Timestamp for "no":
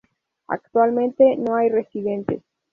1.37-1.53